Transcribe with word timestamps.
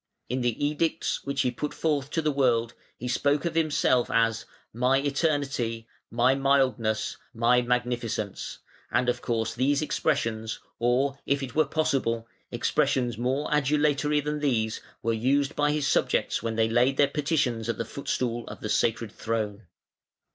In 0.29 0.41
the 0.41 0.65
edicts 0.65 1.23
which 1.25 1.41
he 1.41 1.51
put 1.51 1.75
forth 1.75 2.09
to 2.09 2.23
the 2.23 2.31
world 2.31 2.73
he 2.97 3.07
spoke 3.07 3.45
of 3.45 3.53
himself 3.53 4.09
as 4.09 4.45
"My 4.73 4.97
Eternity", 4.99 5.87
"My 6.09 6.33
Mildness", 6.33 7.17
"My 7.35 7.61
Magnificence", 7.61 8.57
and 8.91 9.09
of 9.09 9.21
course 9.21 9.53
these 9.53 9.83
expressions, 9.83 10.57
or, 10.79 11.19
if 11.27 11.43
it 11.43 11.53
were 11.53 11.65
possible, 11.67 12.27
expressions 12.51 13.19
more 13.19 13.47
adulatory 13.53 14.21
than 14.23 14.39
these, 14.39 14.81
were 15.03 15.13
used 15.13 15.55
by 15.55 15.71
his 15.71 15.87
subjects 15.87 16.41
when 16.41 16.55
they 16.55 16.67
laid 16.67 16.97
their 16.97 17.07
petitions 17.07 17.69
at 17.69 17.77
the 17.77 17.85
footstool 17.85 18.47
of 18.47 18.61
"the 18.61 18.69
sacred 18.69 19.11
throne". 19.11 19.67